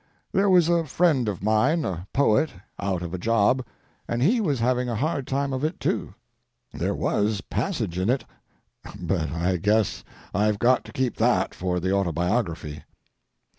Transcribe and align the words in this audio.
There 0.31 0.49
was 0.49 0.67
a 0.67 0.83
friend 0.87 1.29
of 1.29 1.43
mine, 1.43 1.85
a 1.85 2.07
poet, 2.11 2.49
out 2.79 3.03
of 3.03 3.13
a 3.13 3.19
job, 3.19 3.63
and 4.07 4.23
he 4.23 4.41
was 4.41 4.59
having 4.59 4.89
a 4.89 4.95
hard 4.95 5.27
time 5.27 5.53
of 5.53 5.63
it, 5.63 5.79
too. 5.79 6.15
There 6.73 6.95
was 6.95 7.41
passage 7.41 7.99
in 7.99 8.09
it, 8.09 8.25
but 8.99 9.29
I 9.29 9.57
guess 9.57 10.03
I've 10.33 10.57
got 10.57 10.85
to 10.85 10.91
keep 10.91 11.17
that 11.17 11.53
for 11.53 11.79
the 11.79 11.91
autobiography. 11.93 12.81